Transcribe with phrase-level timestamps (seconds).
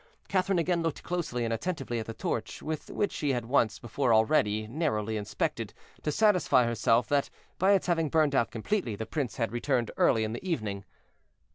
[0.27, 4.65] Catherine again looked closely and attentively at the torch which she had once before already
[4.65, 9.51] narrowly inspected, to satisfy herself that, by its having burned out completely, the prince had
[9.51, 10.85] returned early in the evening.